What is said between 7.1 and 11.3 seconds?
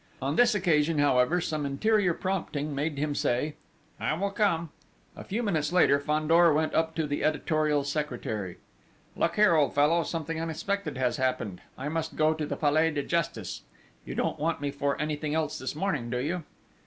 editorial secretary: "Look here, old fellow, something unexpected has